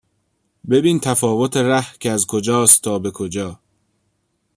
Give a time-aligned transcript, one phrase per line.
[0.69, 3.59] ببین تفاوت ره کز کجاست تا به کجا